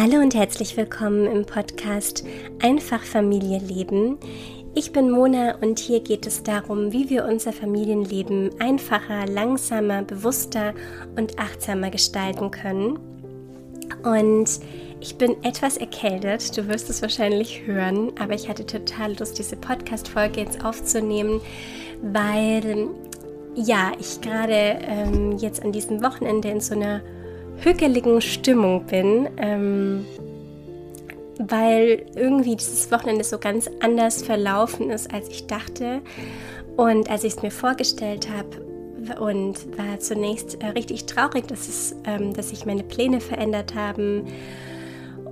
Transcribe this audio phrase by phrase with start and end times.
[0.00, 2.24] Hallo und herzlich willkommen im Podcast
[2.62, 4.16] Einfach Familie leben.
[4.76, 10.72] Ich bin Mona und hier geht es darum, wie wir unser Familienleben einfacher, langsamer, bewusster
[11.16, 13.00] und achtsamer gestalten können.
[14.04, 14.60] Und
[15.00, 19.56] ich bin etwas erkältet, du wirst es wahrscheinlich hören, aber ich hatte total Lust, diese
[19.56, 21.40] Podcast-Folge jetzt aufzunehmen,
[22.02, 22.86] weil
[23.56, 27.00] ja, ich gerade ähm, jetzt an diesem Wochenende in so einer
[27.60, 30.06] hügeligen Stimmung bin, ähm,
[31.38, 36.00] weil irgendwie dieses Wochenende so ganz anders verlaufen ist, als ich dachte.
[36.76, 38.68] Und als ich es mir vorgestellt habe,
[39.20, 44.26] und war zunächst äh, richtig traurig, dass, es, ähm, dass sich meine Pläne verändert haben.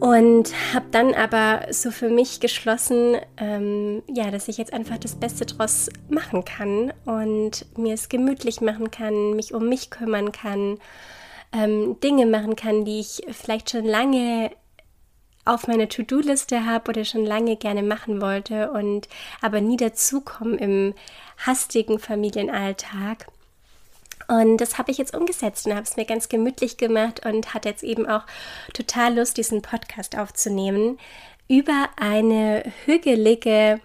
[0.00, 5.14] Und habe dann aber so für mich geschlossen, ähm, ja, dass ich jetzt einfach das
[5.14, 10.78] Beste draus machen kann und mir es gemütlich machen kann, mich um mich kümmern kann
[11.56, 14.50] ähm, Dinge machen kann, die ich vielleicht schon lange
[15.44, 19.08] auf meiner To-Do-Liste habe oder schon lange gerne machen wollte und
[19.40, 20.94] aber nie dazukommen im
[21.38, 23.26] hastigen Familienalltag.
[24.28, 27.68] Und das habe ich jetzt umgesetzt und habe es mir ganz gemütlich gemacht und hatte
[27.68, 28.24] jetzt eben auch
[28.74, 30.98] total Lust, diesen Podcast aufzunehmen
[31.48, 33.80] über eine hügelige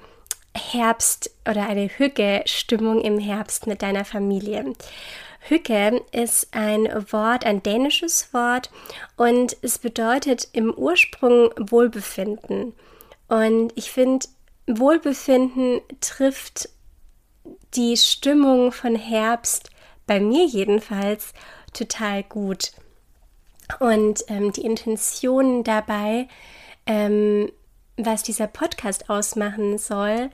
[0.56, 4.74] Herbst oder eine Hüge-Stimmung im Herbst mit deiner Familie.
[5.48, 8.70] Hücke ist ein Wort, ein dänisches Wort
[9.18, 12.74] und es bedeutet im Ursprung Wohlbefinden.
[13.28, 14.28] Und ich finde,
[14.68, 16.70] Wohlbefinden trifft
[17.74, 19.70] die Stimmung von Herbst,
[20.06, 21.34] bei mir jedenfalls,
[21.74, 22.74] total gut.
[23.80, 26.28] Und ähm, die Intention dabei,
[26.86, 27.50] ähm,
[28.06, 30.30] was dieser Podcast ausmachen soll,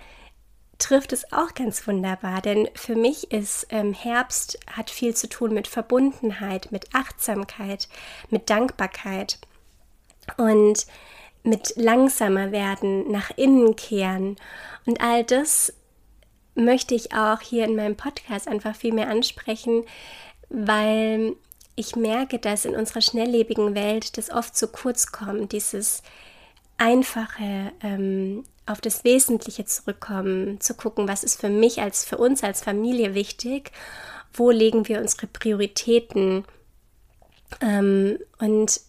[0.77, 5.53] trifft es auch ganz wunderbar, denn für mich ist ähm, Herbst hat viel zu tun
[5.53, 7.87] mit Verbundenheit, mit Achtsamkeit,
[8.29, 9.39] mit Dankbarkeit
[10.37, 10.85] und
[11.43, 14.35] mit langsamer werden, nach innen kehren.
[14.85, 15.73] Und all das
[16.55, 19.83] möchte ich auch hier in meinem Podcast einfach viel mehr ansprechen,
[20.49, 21.35] weil
[21.75, 26.01] ich merke, dass in unserer schnelllebigen Welt das oft zu kurz kommt, dieses
[26.77, 32.43] einfache, ähm, auf das Wesentliche zurückkommen, zu gucken, was ist für mich als für uns
[32.43, 33.71] als Familie wichtig,
[34.33, 36.45] wo legen wir unsere Prioritäten
[37.61, 38.81] ähm, und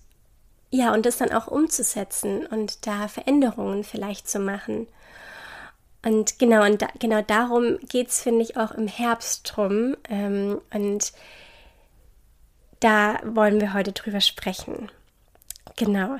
[0.70, 4.86] ja, und das dann auch umzusetzen und da Veränderungen vielleicht zu machen.
[6.04, 9.96] Und genau, und da, genau darum geht es, finde ich, auch im Herbst drum.
[10.08, 11.12] Ähm, und
[12.80, 14.90] da wollen wir heute drüber sprechen.
[15.76, 16.18] Genau.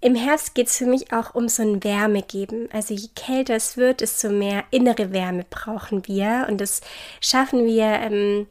[0.00, 2.68] Im Herbst geht es für mich auch um so ein Wärme geben.
[2.72, 6.46] Also je kälter es wird, desto mehr innere Wärme brauchen wir.
[6.48, 6.82] Und das
[7.20, 8.46] schaffen wir ähm,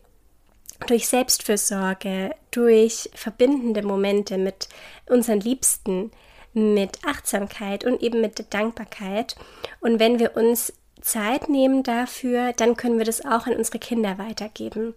[0.87, 4.67] durch Selbstfürsorge, durch verbindende Momente mit
[5.07, 6.11] unseren Liebsten,
[6.53, 9.35] mit Achtsamkeit und eben mit Dankbarkeit.
[9.79, 14.17] Und wenn wir uns Zeit nehmen dafür, dann können wir das auch an unsere Kinder
[14.17, 14.95] weitergeben.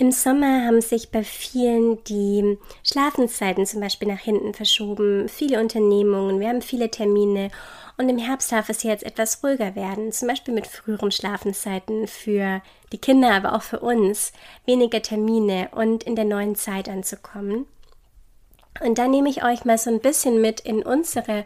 [0.00, 6.38] Im Sommer haben sich bei vielen die Schlafenszeiten zum Beispiel nach hinten verschoben, viele Unternehmungen,
[6.38, 7.50] wir haben viele Termine.
[7.96, 12.62] Und im Herbst darf es jetzt etwas ruhiger werden, zum Beispiel mit früheren Schlafenszeiten für
[12.92, 14.32] die Kinder, aber auch für uns,
[14.66, 17.66] weniger Termine und in der neuen Zeit anzukommen.
[18.80, 21.44] Und da nehme ich euch mal so ein bisschen mit in unsere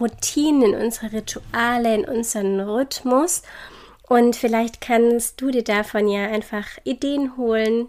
[0.00, 3.42] Routinen, in unsere Rituale, in unseren Rhythmus
[4.08, 7.88] und vielleicht kannst du dir davon ja einfach Ideen holen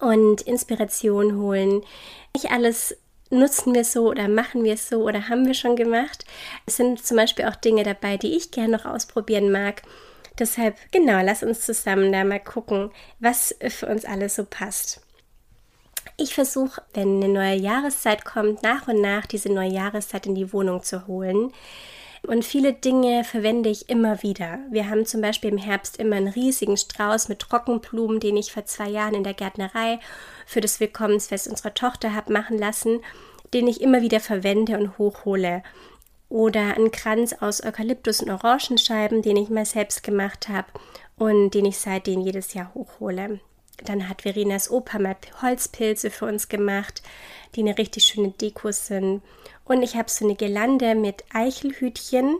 [0.00, 1.82] und Inspiration holen.
[2.34, 2.96] Nicht alles
[3.30, 6.24] nutzen wir so oder machen wir so oder haben wir schon gemacht.
[6.66, 9.82] Es sind zum Beispiel auch Dinge dabei, die ich gerne noch ausprobieren mag.
[10.38, 15.00] Deshalb, genau, lass uns zusammen da mal gucken, was für uns alles so passt.
[16.16, 20.52] Ich versuche, wenn eine neue Jahreszeit kommt, nach und nach diese neue Jahreszeit in die
[20.52, 21.52] Wohnung zu holen.
[22.24, 24.60] Und viele Dinge verwende ich immer wieder.
[24.70, 28.64] Wir haben zum Beispiel im Herbst immer einen riesigen Strauß mit Trockenblumen, den ich vor
[28.64, 29.98] zwei Jahren in der Gärtnerei
[30.46, 33.00] für das Willkommensfest unserer Tochter habe machen lassen,
[33.52, 35.64] den ich immer wieder verwende und hochhole.
[36.28, 40.68] Oder einen Kranz aus Eukalyptus und Orangenscheiben, den ich mal selbst gemacht habe
[41.16, 43.40] und den ich seitdem jedes Jahr hochhole.
[43.84, 47.02] Dann hat Verenas Opa mal Holzpilze für uns gemacht,
[47.54, 49.22] die eine richtig schöne Deko sind.
[49.72, 52.36] Und ich habe so eine Girlande mit Eichelhütchen,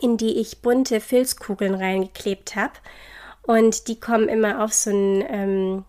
[0.00, 2.72] in die ich bunte Filzkugeln reingeklebt habe.
[3.42, 5.84] Und die kommen immer auf so einen ähm,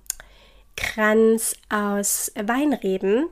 [0.78, 3.26] Kranz aus Weinreben.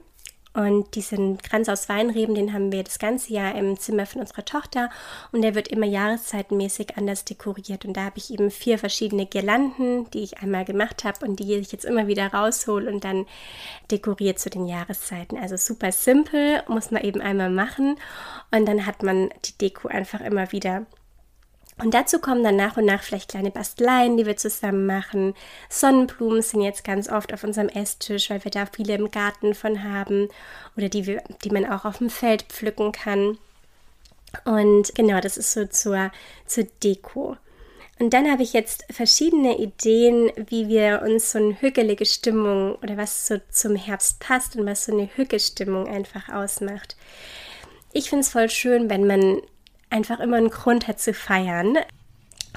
[0.53, 4.45] Und diesen Kranz aus Weinreben, den haben wir das ganze Jahr im Zimmer von unserer
[4.45, 4.91] Tochter
[5.31, 7.85] und der wird immer jahreszeitenmäßig anders dekoriert.
[7.85, 11.55] Und da habe ich eben vier verschiedene Girlanden, die ich einmal gemacht habe und die
[11.55, 13.25] ich jetzt immer wieder raushole und dann
[13.89, 15.39] dekoriert zu den Jahreszeiten.
[15.39, 17.97] Also super simpel, muss man eben einmal machen
[18.51, 20.85] und dann hat man die Deko einfach immer wieder
[21.81, 25.33] und dazu kommen dann nach und nach vielleicht kleine Basteleien, die wir zusammen machen.
[25.69, 29.83] Sonnenblumen sind jetzt ganz oft auf unserem Esstisch, weil wir da viele im Garten von
[29.83, 30.29] haben
[30.77, 33.37] oder die, wir, die man auch auf dem Feld pflücken kann.
[34.45, 36.11] Und genau, das ist so zur,
[36.45, 37.37] zur Deko.
[37.99, 42.97] Und dann habe ich jetzt verschiedene Ideen, wie wir uns so eine hügelige Stimmung oder
[42.97, 46.97] was so zum Herbst passt und was so eine Hügge-Stimmung einfach ausmacht.
[47.93, 49.41] Ich finde es voll schön, wenn man
[49.93, 51.77] einfach immer einen Grund hat zu feiern.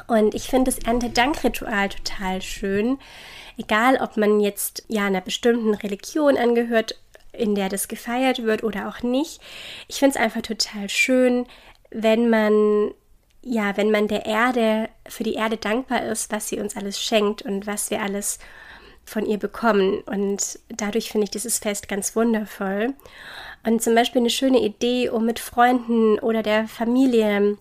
[0.09, 2.99] Und ich finde das Erntedankritual total schön.
[3.57, 6.99] Egal, ob man jetzt ja einer bestimmten Religion angehört,
[7.33, 9.41] in der das gefeiert wird oder auch nicht.
[9.89, 11.47] Ich finde es einfach total schön,
[11.91, 12.93] wenn man
[13.49, 17.43] ja, wenn man der Erde für die Erde dankbar ist, was sie uns alles schenkt
[17.43, 18.41] und was wir alles
[19.07, 20.01] von ihr bekommen.
[20.03, 22.95] Und dadurch finde ich dieses Fest ganz wundervoll.
[23.65, 27.57] Und zum Beispiel eine schöne Idee, um mit Freunden oder der Familie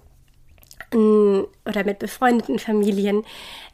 [0.94, 3.26] oder mit befreundeten Familien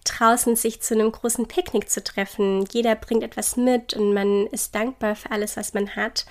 [0.06, 2.66] draußen sich zu einem großen Picknick zu treffen.
[2.72, 6.26] Jeder bringt etwas mit und man ist dankbar für alles, was man hat.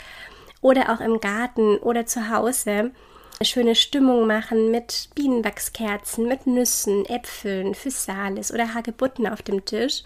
[0.63, 2.93] Oder auch im Garten oder zu Hause
[3.41, 10.03] eine schöne Stimmung machen mit Bienenwachskerzen, mit Nüssen, Äpfeln, Physalis oder Hagebutten auf dem Tisch.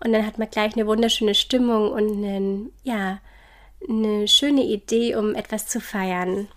[0.00, 3.20] Und dann hat man gleich eine wunderschöne Stimmung und einen, ja,
[3.88, 6.48] eine schöne Idee, um etwas zu feiern.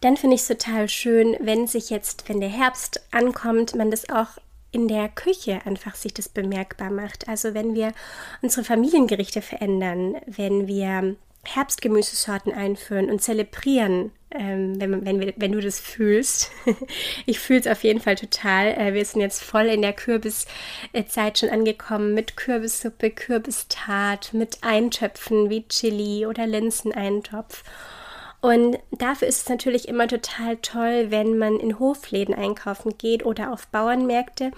[0.00, 4.08] Dann finde ich es total schön, wenn sich jetzt, wenn der Herbst ankommt, man das
[4.08, 4.38] auch
[4.70, 7.28] in der Küche einfach sich das bemerkbar macht.
[7.28, 7.92] Also wenn wir
[8.42, 11.16] unsere Familiengerichte verändern, wenn wir
[11.54, 16.50] Herbstgemüsesorten einführen und zelebrieren, ähm, wenn, wenn, wenn du das fühlst.
[17.26, 18.68] ich fühle es auf jeden Fall total.
[18.68, 25.48] Äh, wir sind jetzt voll in der Kürbiszeit schon angekommen mit Kürbissuppe, Kürbistart, mit Eintöpfen
[25.48, 27.64] wie Chili oder Linseneintopf.
[28.40, 33.52] Und dafür ist es natürlich immer total toll, wenn man in Hofläden einkaufen geht oder
[33.52, 34.52] auf Bauernmärkte.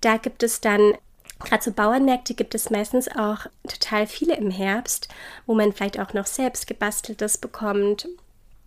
[0.00, 0.94] Da gibt es dann
[1.44, 5.08] Gerade so Bauernmärkte gibt es meistens auch total viele im Herbst,
[5.46, 8.08] wo man vielleicht auch noch selbst gebasteltes bekommt.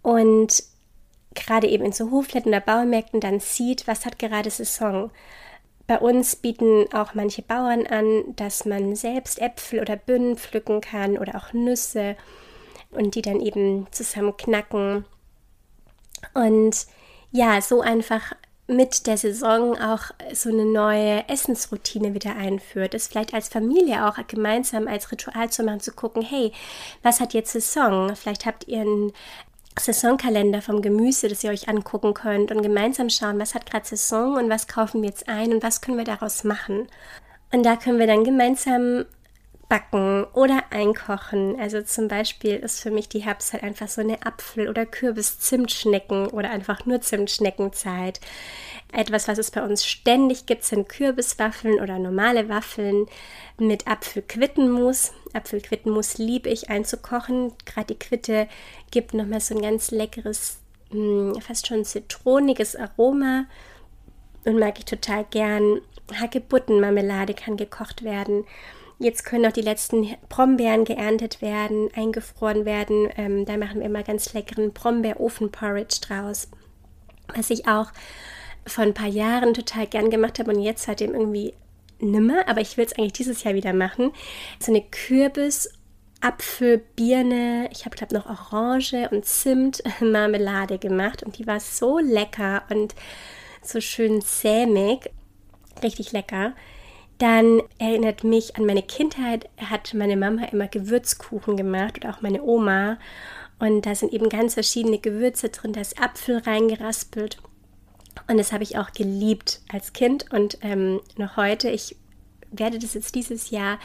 [0.01, 0.63] Und
[1.33, 5.11] gerade eben in so Hofläden oder Bauernmärkten dann sieht, was hat gerade Saison.
[5.87, 11.17] Bei uns bieten auch manche Bauern an, dass man selbst Äpfel oder Birnen pflücken kann
[11.17, 12.15] oder auch Nüsse
[12.89, 15.05] und die dann eben zusammen knacken.
[16.33, 16.87] Und
[17.31, 18.33] ja, so einfach
[18.67, 24.17] mit der Saison auch so eine neue Essensroutine wieder einführt, es vielleicht als Familie auch
[24.27, 26.51] gemeinsam als Ritual zu machen, zu gucken, hey,
[27.03, 28.15] was hat jetzt Saison?
[28.15, 29.13] Vielleicht habt ihr einen
[29.77, 34.37] Saisonkalender vom Gemüse, das ihr euch angucken könnt und gemeinsam schauen, was hat gerade Saison
[34.37, 36.87] und was kaufen wir jetzt ein und was können wir daraus machen.
[37.51, 39.05] Und da können wir dann gemeinsam
[39.67, 41.59] backen oder einkochen.
[41.59, 46.51] Also zum Beispiel ist für mich die Herbstzeit einfach so eine Apfel- oder Kürbis-Zimtschnecken oder
[46.51, 48.19] einfach nur Zimtschneckenzeit.
[48.91, 53.07] Etwas, was es bei uns ständig gibt, sind Kürbiswaffeln oder normale Waffeln
[53.57, 55.13] mit Apfelquittenmus.
[55.33, 57.53] Apfelquittenmus liebe ich einzukochen.
[57.65, 58.47] Gerade die Quitte
[58.91, 60.59] gibt nochmal so ein ganz leckeres,
[60.91, 63.45] hm, fast schon zitroniges Aroma
[64.45, 65.81] und mag ich total gern.
[66.13, 68.45] Hagebuttenmarmelade kann gekocht werden.
[68.97, 73.09] Jetzt können auch die letzten Brombeeren geerntet werden, eingefroren werden.
[73.17, 76.47] Ähm, da machen wir immer ganz leckeren Brombeer-Ofen-Porridge draus.
[77.33, 77.91] Was ich auch
[78.65, 81.53] vor ein paar Jahren total gern gemacht habe und jetzt seitdem irgendwie
[81.99, 84.11] nimmer, aber ich will es eigentlich dieses Jahr wieder machen.
[84.59, 85.69] So eine Kürbis-
[86.21, 91.99] Apfel, Birne, ich habe glaube noch Orange und Zimt Marmelade gemacht und die war so
[91.99, 92.95] lecker und
[93.61, 95.11] so schön sämig,
[95.83, 96.53] richtig lecker.
[97.17, 102.43] Dann erinnert mich an meine Kindheit, hat meine Mama immer Gewürzkuchen gemacht oder auch meine
[102.43, 102.97] Oma.
[103.57, 107.37] Und da sind eben ganz verschiedene Gewürze drin, da ist Apfel reingeraspelt.
[108.27, 111.69] Und das habe ich auch geliebt als Kind und ähm, noch heute.
[111.69, 111.95] Ich
[112.51, 113.79] werde das jetzt dieses Jahr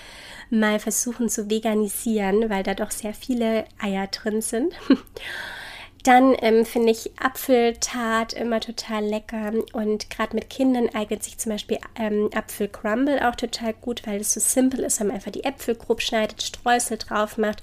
[0.51, 4.75] mal versuchen zu veganisieren, weil da doch sehr viele Eier drin sind.
[6.05, 11.53] Dann ähm, finde ich Apfeltart immer total lecker und gerade mit Kindern eignet sich zum
[11.53, 15.45] Beispiel ähm, Apfelcrumble auch total gut, weil es so simpel ist, wenn man einfach die
[15.45, 17.61] Äpfel grob schneidet, Streusel drauf macht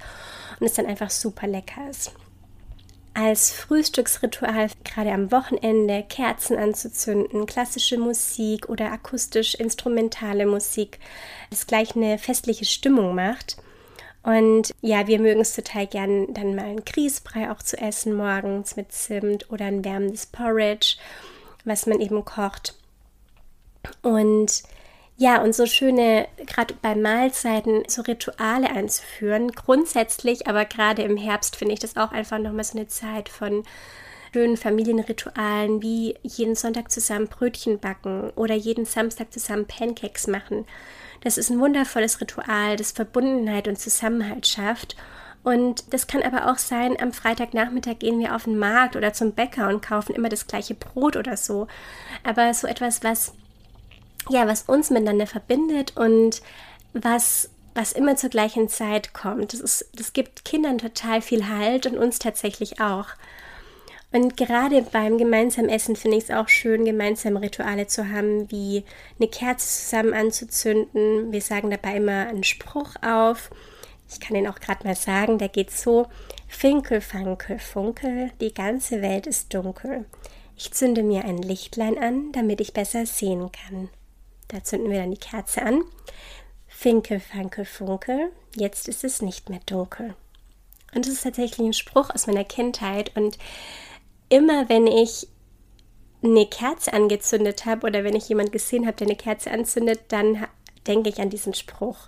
[0.60, 2.12] und es dann einfach super lecker ist.
[3.16, 11.00] Als Frühstücksritual, gerade am Wochenende, Kerzen anzuzünden, klassische Musik oder akustisch-instrumentale Musik,
[11.50, 13.58] das gleich eine festliche Stimmung macht.
[14.28, 18.76] Und ja, wir mögen es total gern, dann mal einen Grießbrei auch zu essen morgens
[18.76, 20.98] mit Zimt oder ein wärmendes Porridge,
[21.64, 22.76] was man eben kocht.
[24.02, 24.64] Und
[25.16, 31.56] ja, und so schöne, gerade bei Mahlzeiten, so Rituale einzuführen, grundsätzlich, aber gerade im Herbst
[31.56, 33.64] finde ich das auch einfach nochmal so eine Zeit von
[34.34, 40.66] schönen Familienritualen, wie jeden Sonntag zusammen Brötchen backen oder jeden Samstag zusammen Pancakes machen.
[41.22, 44.96] Das ist ein wundervolles Ritual, das Verbundenheit und Zusammenhalt schafft.
[45.44, 49.32] Und das kann aber auch sein, am Freitagnachmittag gehen wir auf den Markt oder zum
[49.32, 51.68] Bäcker und kaufen immer das gleiche Brot oder so.
[52.24, 53.34] Aber so etwas, was,
[54.30, 56.42] ja, was uns miteinander verbindet und
[56.94, 59.54] was, was immer zur gleichen Zeit kommt.
[59.54, 63.08] Das, ist, das gibt Kindern total viel Halt und uns tatsächlich auch.
[64.12, 68.86] Und gerade beim gemeinsamen Essen finde ich es auch schön, gemeinsame Rituale zu haben, wie
[69.20, 71.32] eine Kerze zusammen anzuzünden.
[71.32, 73.50] Wir sagen dabei immer einen Spruch auf.
[74.10, 76.08] Ich kann ihn auch gerade mal sagen, der geht so:
[76.48, 80.06] Finkel, Fankel, Funkel, die ganze Welt ist dunkel.
[80.56, 83.90] Ich zünde mir ein Lichtlein an, damit ich besser sehen kann.
[84.48, 85.84] Da zünden wir dann die Kerze an.
[86.68, 90.16] Finkel, Fankel, Funkel, jetzt ist es nicht mehr dunkel.
[90.96, 93.38] Und das ist tatsächlich ein Spruch aus meiner Kindheit und
[94.30, 95.28] immer wenn ich
[96.24, 100.46] eine Kerze angezündet habe oder wenn ich jemanden gesehen habe, der eine Kerze anzündet, dann
[100.88, 102.08] denke ich an diesen Spruch.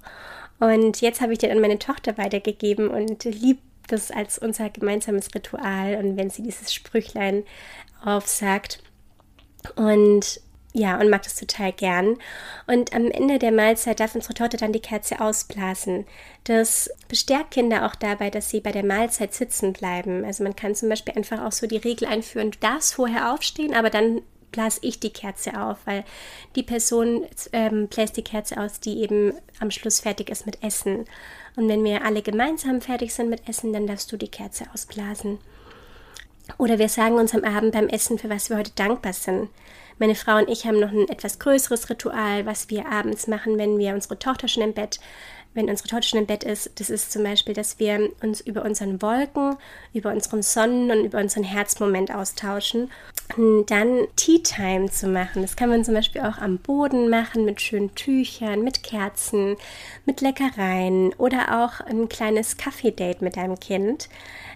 [0.60, 5.34] Und jetzt habe ich den an meine Tochter weitergegeben und liebt das als unser gemeinsames
[5.34, 5.96] Ritual.
[5.96, 7.44] Und wenn sie dieses Sprüchlein
[8.04, 8.82] aufsagt
[9.76, 10.42] und
[10.74, 12.18] ja, und mag das total gern.
[12.68, 16.06] Und am Ende der Mahlzeit darf unsere Torte dann die Kerze ausblasen.
[16.44, 20.24] Das bestärkt Kinder auch dabei, dass sie bei der Mahlzeit sitzen bleiben.
[20.24, 23.74] Also man kann zum Beispiel einfach auch so die Regel einführen, du darfst vorher aufstehen,
[23.74, 24.22] aber dann
[24.52, 26.04] blase ich die Kerze auf, weil
[26.56, 31.06] die Person ähm, bläst die Kerze aus, die eben am Schluss fertig ist mit Essen.
[31.56, 35.40] Und wenn wir alle gemeinsam fertig sind mit Essen, dann darfst du die Kerze ausblasen.
[36.58, 39.50] Oder wir sagen uns am Abend beim Essen, für was wir heute dankbar sind.
[40.02, 43.78] Meine Frau und ich haben noch ein etwas größeres Ritual, was wir abends machen, wenn
[43.78, 44.98] wir unsere Tochter schon im Bett,
[45.54, 46.80] wenn unsere Tochter schon im Bett ist.
[46.80, 49.58] Das ist zum Beispiel, dass wir uns über unseren Wolken,
[49.94, 52.92] über unseren Sonnen und über unseren Herzmoment austauschen.
[53.36, 55.42] Und dann Tea Time zu machen.
[55.42, 59.58] Das kann man zum Beispiel auch am Boden machen mit schönen Tüchern, mit Kerzen,
[60.06, 64.10] mit Leckereien oder auch ein kleines Kaffee-Date mit deinem Kind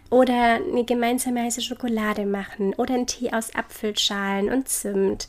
[0.10, 5.28] oder eine gemeinsame heiße Schokolade machen oder einen Tee aus Apfelschalen und Zimt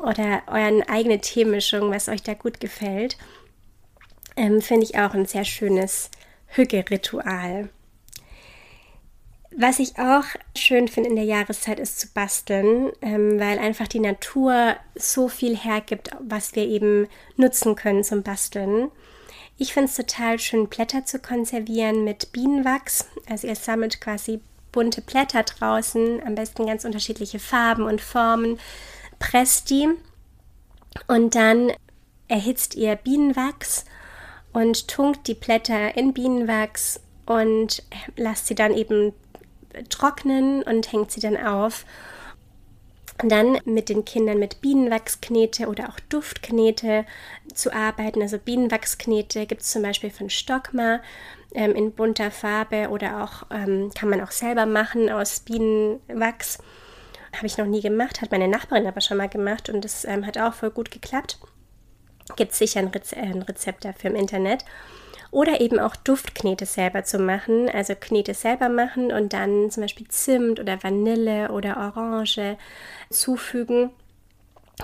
[0.00, 3.16] oder euren eigene Teemischung, was euch da gut gefällt,
[4.36, 6.10] ähm, finde ich auch ein sehr schönes
[6.48, 7.68] Hügge-Ritual.
[9.58, 10.24] Was ich auch
[10.54, 15.56] schön finde in der Jahreszeit ist zu basteln, ähm, weil einfach die Natur so viel
[15.56, 18.90] hergibt, was wir eben nutzen können zum Basteln.
[19.56, 23.06] Ich finde es total schön, Blätter zu konservieren mit Bienenwachs.
[23.30, 24.40] Also ihr sammelt quasi
[24.72, 28.58] bunte Blätter draußen, am besten ganz unterschiedliche Farben und Formen,
[29.18, 29.88] presst die
[31.06, 31.72] und dann
[32.28, 33.86] erhitzt ihr Bienenwachs
[34.56, 37.82] und tunkt die Blätter in Bienenwachs und
[38.16, 39.12] lasst sie dann eben
[39.90, 41.84] trocknen und hängt sie dann auf
[43.18, 47.04] dann mit den Kindern mit Bienenwachsknete oder auch Duftknete
[47.52, 48.22] zu arbeiten.
[48.22, 51.00] Also Bienenwachsknete gibt es zum Beispiel von Stockmar
[51.54, 56.58] ähm, in bunter Farbe oder auch ähm, kann man auch selber machen aus Bienenwachs.
[57.36, 60.24] Habe ich noch nie gemacht, hat meine Nachbarin aber schon mal gemacht und das ähm,
[60.24, 61.38] hat auch voll gut geklappt.
[62.34, 64.64] Gibt sicher ein, Reze ein Rezept dafür im Internet.
[65.30, 70.08] Oder eben auch Duftknete selber zu machen, also Knete selber machen und dann zum Beispiel
[70.08, 72.56] Zimt oder Vanille oder Orange
[73.10, 73.90] zufügen.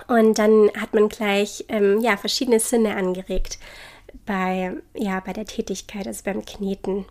[0.08, 3.58] Und dann hat man gleich ähm, ja, verschiedene Sinne angeregt
[4.26, 7.06] bei, ja, bei der Tätigkeit, also beim Kneten.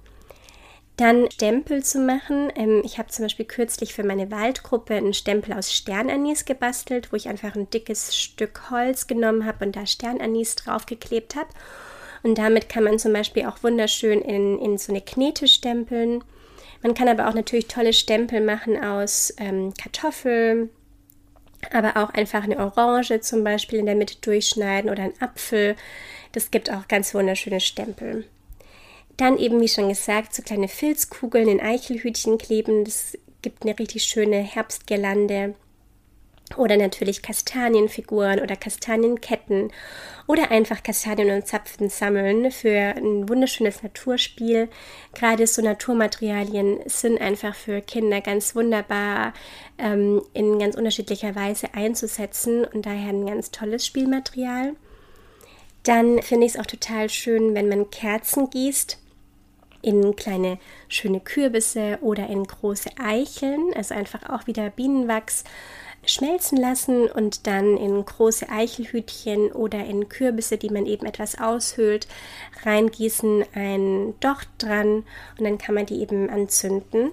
[0.97, 2.51] Dann Stempel zu machen.
[2.55, 7.15] Ähm, ich habe zum Beispiel kürzlich für meine Waldgruppe einen Stempel aus Sternanis gebastelt, wo
[7.15, 11.49] ich einfach ein dickes Stück Holz genommen habe und da Sternanis draufgeklebt habe.
[12.23, 16.23] Und damit kann man zum Beispiel auch wunderschön in, in so eine Knete stempeln.
[16.83, 20.69] Man kann aber auch natürlich tolle Stempel machen aus ähm, Kartoffeln,
[21.71, 25.75] aber auch einfach eine Orange zum Beispiel in der Mitte durchschneiden oder einen Apfel.
[26.31, 28.25] Das gibt auch ganz wunderschöne Stempel.
[29.17, 32.85] Dann eben, wie schon gesagt, so kleine Filzkugeln in Eichelhütchen kleben.
[32.85, 35.55] Das gibt eine richtig schöne Herbstgirlande.
[36.57, 39.71] Oder natürlich Kastanienfiguren oder Kastanienketten
[40.27, 44.69] oder einfach Kastanien und Zapfen sammeln für ein wunderschönes Naturspiel.
[45.13, 49.33] Gerade so Naturmaterialien sind einfach für Kinder ganz wunderbar
[49.77, 54.75] ähm, in ganz unterschiedlicher Weise einzusetzen und daher ein ganz tolles Spielmaterial.
[55.83, 58.97] Dann finde ich es auch total schön, wenn man Kerzen gießt
[59.81, 65.43] in kleine schöne Kürbisse oder in große Eicheln, also einfach auch wieder Bienenwachs
[66.05, 72.07] schmelzen lassen und dann in große Eichelhütchen oder in Kürbisse, die man eben etwas aushöhlt,
[72.63, 75.03] reingießen, ein Docht dran
[75.37, 77.11] und dann kann man die eben anzünden.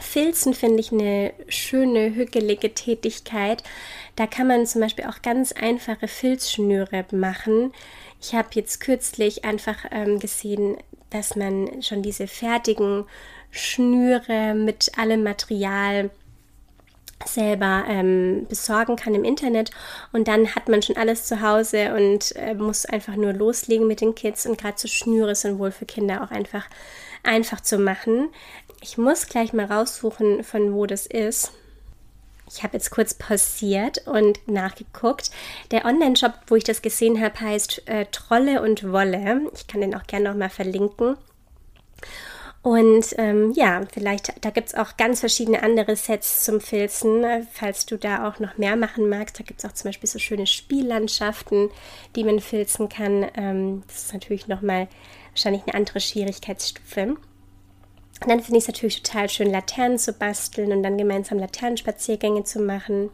[0.00, 3.62] Filzen finde ich eine schöne, hügelige Tätigkeit.
[4.14, 7.72] Da kann man zum Beispiel auch ganz einfache Filzschnüre machen.
[8.20, 10.76] Ich habe jetzt kürzlich einfach ähm, gesehen,
[11.10, 13.04] dass man schon diese fertigen
[13.50, 16.10] Schnüre mit allem Material
[17.24, 19.70] selber ähm, besorgen kann im Internet
[20.12, 24.02] und dann hat man schon alles zu Hause und äh, muss einfach nur loslegen mit
[24.02, 26.66] den Kids und gerade so Schnüre sind wohl für Kinder auch einfach
[27.22, 28.28] einfach zu machen.
[28.88, 31.50] Ich muss gleich mal raussuchen, von wo das ist.
[32.48, 35.32] Ich habe jetzt kurz pausiert und nachgeguckt.
[35.72, 39.50] Der Online-Shop, wo ich das gesehen habe, heißt äh, Trolle und Wolle.
[39.54, 41.16] Ich kann den auch gerne noch mal verlinken.
[42.62, 47.42] Und ähm, ja, vielleicht, da gibt es auch ganz verschiedene andere Sets zum Filzen, äh,
[47.52, 49.40] falls du da auch noch mehr machen magst.
[49.40, 51.70] Da gibt es auch zum Beispiel so schöne Spiellandschaften,
[52.14, 53.26] die man filzen kann.
[53.34, 54.86] Ähm, das ist natürlich nochmal
[55.32, 57.16] wahrscheinlich eine andere Schwierigkeitsstufe.
[58.22, 62.44] Und dann finde ich es natürlich total schön, Laternen zu basteln und dann gemeinsam Laternenspaziergänge
[62.44, 63.10] zu machen.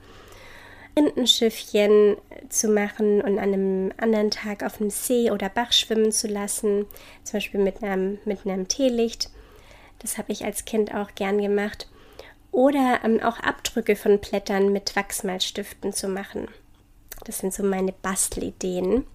[0.95, 2.17] Entenschiffchen
[2.51, 6.87] zu machen und an einem anderen Tag auf einem See oder Bach schwimmen zu lassen,
[7.25, 9.31] zum Beispiel mit einem, mit einem Teelicht.
[10.01, 11.89] Das habe ich als Kind auch gern gemacht.
[12.51, 16.49] Oder ähm, auch Abdrücke von Blättern mit Wachsmalstiften zu machen.
[17.25, 19.07] Das sind so meine Bastelideen.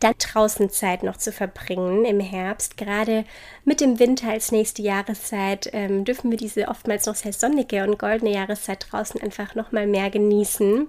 [0.00, 2.76] Dann draußen Zeit noch zu verbringen im Herbst.
[2.76, 3.24] Gerade
[3.64, 7.98] mit dem Winter als nächste Jahreszeit ähm, dürfen wir diese oftmals noch sehr sonnige und
[7.98, 10.88] goldene Jahreszeit draußen einfach noch mal mehr genießen.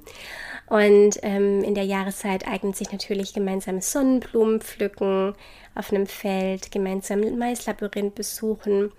[0.67, 5.35] Und ähm, in der Jahreszeit eignet sich natürlich gemeinsames Sonnenblumen pflücken
[5.75, 8.91] auf einem Feld, gemeinsam Maislabyrinth besuchen,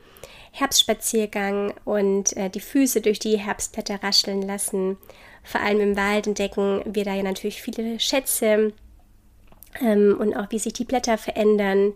[0.53, 4.99] Herbstspaziergang und äh, die Füße durch die Herbstblätter rascheln lassen.
[5.43, 8.73] Vor allem im Wald entdecken wir da ja natürlich viele Schätze
[9.81, 11.93] ähm, und auch wie sich die Blätter verändern.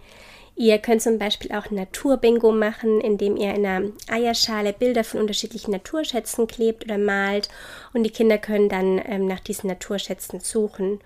[0.57, 5.71] Ihr könnt zum Beispiel auch Naturbingo machen, indem ihr in einer Eierschale Bilder von unterschiedlichen
[5.71, 7.49] Naturschätzen klebt oder malt
[7.93, 11.01] und die Kinder können dann ähm, nach diesen Naturschätzen suchen.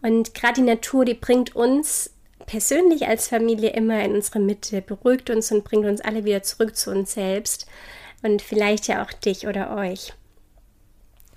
[0.00, 2.10] Und gerade die Natur, die bringt uns
[2.46, 6.76] persönlich als Familie immer in unsere Mitte, beruhigt uns und bringt uns alle wieder zurück
[6.76, 7.66] zu uns selbst
[8.22, 10.14] und vielleicht ja auch dich oder euch.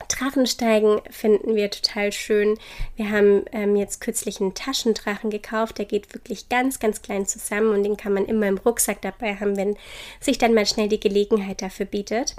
[0.10, 2.58] Drachensteigen finden wir total schön.
[2.98, 5.78] Wir haben ähm, jetzt kürzlich einen Taschendrachen gekauft.
[5.78, 9.36] Der geht wirklich ganz, ganz klein zusammen und den kann man immer im Rucksack dabei
[9.36, 9.78] haben, wenn
[10.19, 12.36] sich dann mal schnell die Gelegenheit dafür bietet.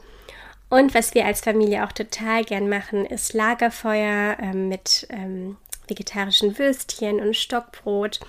[0.69, 5.57] Und was wir als Familie auch total gern machen, ist Lagerfeuer ähm, mit ähm,
[5.89, 8.21] vegetarischen Würstchen und Stockbrot.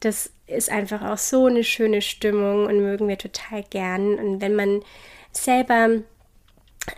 [0.00, 4.18] Das ist einfach auch so eine schöne Stimmung und mögen wir total gern.
[4.18, 4.82] Und wenn man
[5.32, 6.02] selber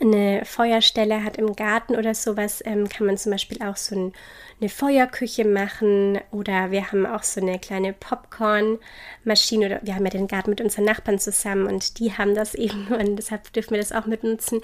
[0.00, 4.12] eine Feuerstelle hat im Garten oder sowas, ähm, kann man zum Beispiel auch so ein,
[4.60, 10.10] eine Feuerküche machen oder wir haben auch so eine kleine Popcornmaschine oder wir haben ja
[10.10, 13.78] den Garten mit unseren Nachbarn zusammen und die haben das eben und deshalb dürfen wir
[13.78, 14.60] das auch mitnutzen.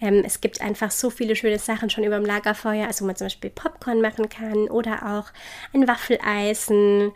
[0.00, 3.16] Ähm, es gibt einfach so viele schöne Sachen schon über dem Lagerfeuer, also wo man
[3.16, 5.32] zum Beispiel Popcorn machen kann oder auch
[5.72, 7.12] ein Waffeleisen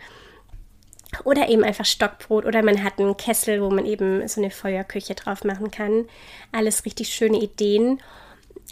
[1.25, 5.15] oder eben einfach Stockbrot oder man hat einen Kessel, wo man eben so eine Feuerküche
[5.15, 6.07] drauf machen kann.
[6.53, 8.01] Alles richtig schöne Ideen.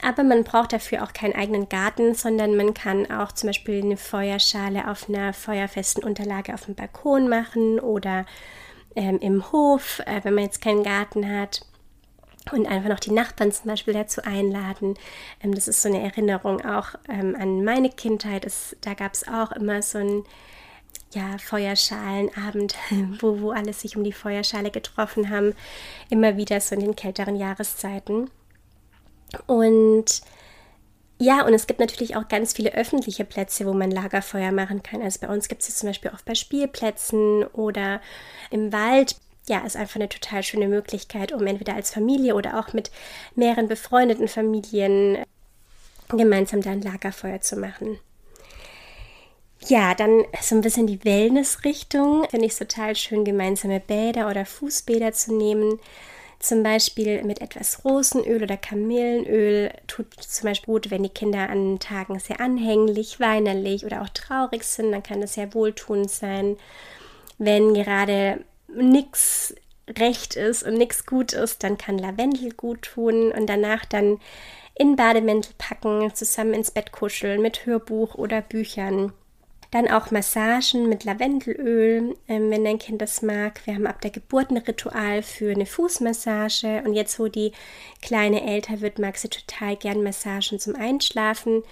[0.02, 3.96] Aber man braucht dafür auch keinen eigenen Garten, sondern man kann auch zum Beispiel eine
[3.96, 8.24] Feuerschale auf einer feuerfesten Unterlage auf dem Balkon machen oder
[8.96, 11.62] ähm, im Hof, äh, wenn man jetzt keinen Garten hat.
[12.52, 14.94] Und einfach noch die Nachbarn zum Beispiel dazu einladen.
[15.42, 18.46] Ähm, das ist so eine Erinnerung auch ähm, an meine Kindheit.
[18.46, 20.24] Es, da gab es auch immer so ein
[21.12, 22.76] ja, Feuerschalenabend,
[23.20, 25.54] wo, wo alle sich um die Feuerschale getroffen haben,
[26.08, 28.30] immer wieder so in den kälteren Jahreszeiten.
[29.46, 30.22] Und
[31.18, 35.02] ja, und es gibt natürlich auch ganz viele öffentliche Plätze, wo man Lagerfeuer machen kann.
[35.02, 38.00] Also bei uns gibt es zum Beispiel oft bei Spielplätzen oder
[38.50, 39.16] im Wald.
[39.46, 42.90] Ja, ist einfach eine total schöne Möglichkeit, um entweder als Familie oder auch mit
[43.34, 45.18] mehreren befreundeten Familien
[46.08, 47.98] gemeinsam da ein Lagerfeuer zu machen.
[49.66, 52.26] Ja, dann so ein bisschen die Wellness-Richtung.
[52.30, 55.78] Finde ich total schön, gemeinsame Bäder oder Fußbäder zu nehmen.
[56.38, 61.78] Zum Beispiel mit etwas Rosenöl oder Kamillenöl tut zum Beispiel gut, wenn die Kinder an
[61.78, 66.56] Tagen sehr anhänglich, weinerlich oder auch traurig sind, dann kann das sehr wohltuend sein.
[67.36, 68.42] Wenn gerade
[68.74, 69.54] nichts
[69.98, 74.18] recht ist und nichts gut ist, dann kann Lavendel gut tun und danach dann
[74.74, 79.12] in Bademäntel packen, zusammen ins Bett kuscheln mit Hörbuch oder Büchern
[79.70, 83.60] Dann auch Massagen mit Lavendelöl, ähm, wenn dein Kind das mag.
[83.66, 86.82] Wir haben ab der Geburt ein Ritual für eine Fußmassage.
[86.84, 87.52] Und jetzt, wo die
[88.02, 91.62] Kleine älter wird, mag sie total gern Massagen zum Einschlafen.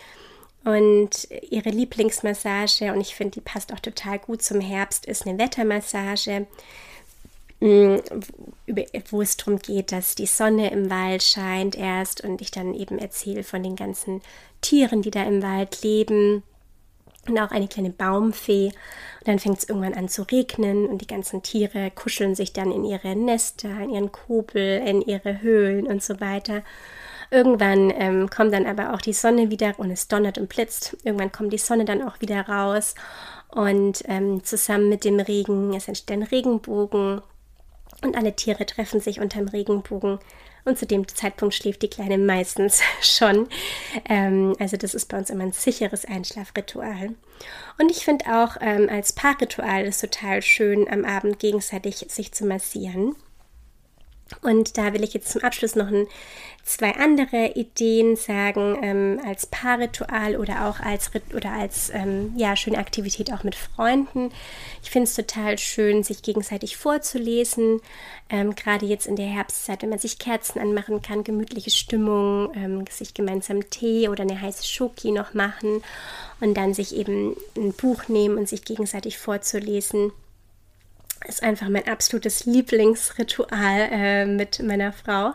[0.64, 5.38] Und ihre Lieblingsmassage, und ich finde, die passt auch total gut zum Herbst, ist eine
[5.38, 6.46] Wettermassage,
[7.60, 7.96] mm,
[9.10, 12.98] wo es darum geht, dass die Sonne im Wald scheint erst und ich dann eben
[12.98, 14.20] erzähle von den ganzen
[14.60, 16.42] Tieren, die da im Wald leben
[17.28, 18.66] und auch eine kleine Baumfee.
[18.66, 22.72] Und dann fängt es irgendwann an zu regnen und die ganzen Tiere kuscheln sich dann
[22.72, 26.62] in ihre Nester, in ihren Kobel, in ihre Höhlen und so weiter.
[27.30, 30.96] Irgendwann ähm, kommt dann aber auch die Sonne wieder und es donnert und blitzt.
[31.04, 32.94] Irgendwann kommt die Sonne dann auch wieder raus
[33.48, 37.20] und ähm, zusammen mit dem Regen, es entsteht ein Regenbogen
[38.02, 40.18] und alle Tiere treffen sich unterm Regenbogen.
[40.68, 43.48] Und zu dem Zeitpunkt schläft die Kleine meistens schon.
[44.06, 47.14] Ähm, also das ist bei uns immer ein sicheres Einschlafritual.
[47.78, 52.44] Und ich finde auch ähm, als Paarritual ist total schön, am Abend gegenseitig sich zu
[52.44, 53.16] massieren.
[54.42, 56.06] Und da will ich jetzt zum Abschluss noch ein,
[56.62, 62.76] zwei andere Ideen sagen, ähm, als Paarritual oder auch als, oder als ähm, ja, schöne
[62.76, 64.30] Aktivität auch mit Freunden.
[64.82, 67.80] Ich finde es total schön, sich gegenseitig vorzulesen,
[68.28, 72.84] ähm, gerade jetzt in der Herbstzeit, wenn man sich Kerzen anmachen kann, gemütliche Stimmung, ähm,
[72.90, 75.82] sich gemeinsam Tee oder eine heiße Schoki noch machen
[76.40, 80.12] und dann sich eben ein Buch nehmen und sich gegenseitig vorzulesen
[81.26, 85.34] ist einfach mein absolutes Lieblingsritual äh, mit meiner Frau.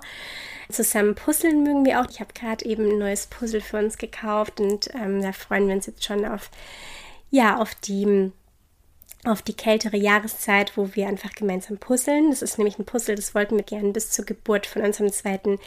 [0.72, 2.10] Zusammen puzzeln mögen wir auch.
[2.10, 5.76] Ich habe gerade eben ein neues Puzzle für uns gekauft und ähm, da freuen wir
[5.76, 6.50] uns jetzt schon auf,
[7.30, 8.32] ja, auf die,
[9.26, 12.30] auf die kältere Jahreszeit, wo wir einfach gemeinsam puzzeln.
[12.30, 15.60] Das ist nämlich ein Puzzle, das wollten wir gerne bis zur Geburt von unserem zweiten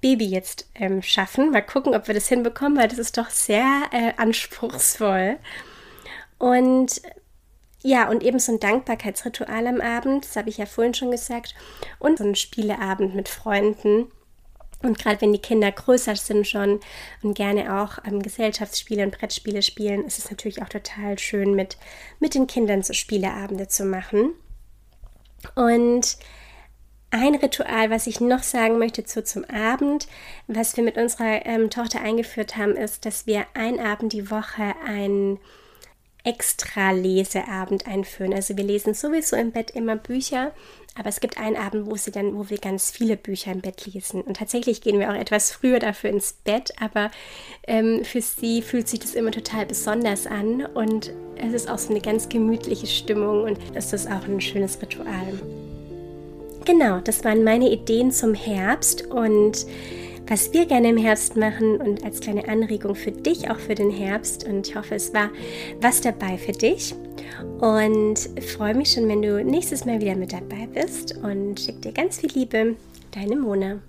[0.00, 1.52] Baby jetzt ähm, schaffen.
[1.52, 5.38] Mal gucken, ob wir das hinbekommen, weil das ist doch sehr äh, anspruchsvoll.
[6.38, 7.02] Und
[7.82, 11.54] ja, und eben so ein Dankbarkeitsritual am Abend, das habe ich ja vorhin schon gesagt,
[11.98, 14.06] und so ein Spieleabend mit Freunden.
[14.82, 16.80] Und gerade wenn die Kinder größer sind schon
[17.22, 21.76] und gerne auch ähm, Gesellschaftsspiele und Brettspiele spielen, ist es natürlich auch total schön, mit,
[22.18, 24.32] mit den Kindern so Spieleabende zu machen.
[25.54, 26.16] Und
[27.10, 30.06] ein Ritual, was ich noch sagen möchte zu zum Abend,
[30.46, 34.74] was wir mit unserer ähm, Tochter eingeführt haben, ist, dass wir ein Abend die Woche
[34.86, 35.38] ein
[36.24, 38.34] extra Leseabend einführen.
[38.34, 40.52] Also wir lesen sowieso im Bett immer Bücher,
[40.98, 43.86] aber es gibt einen Abend, wo sie dann, wo wir ganz viele Bücher im Bett
[43.86, 44.22] lesen.
[44.22, 47.10] Und tatsächlich gehen wir auch etwas früher dafür ins Bett, aber
[47.66, 51.90] ähm, für sie fühlt sich das immer total besonders an und es ist auch so
[51.90, 55.40] eine ganz gemütliche Stimmung und es ist auch ein schönes Ritual.
[56.66, 59.66] Genau, das waren meine Ideen zum Herbst und
[60.30, 63.90] was wir gerne im Herbst machen und als kleine Anregung für dich, auch für den
[63.90, 64.46] Herbst.
[64.48, 65.28] Und ich hoffe, es war
[65.80, 66.94] was dabei für dich.
[67.60, 71.92] Und freue mich schon, wenn du nächstes Mal wieder mit dabei bist und schick dir
[71.92, 72.76] ganz viel Liebe.
[73.10, 73.80] Deine Mona.